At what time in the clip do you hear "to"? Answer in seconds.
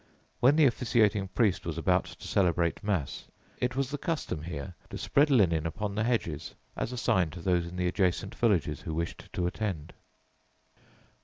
2.05-2.27, 4.89-4.97, 7.29-7.39, 9.33-9.45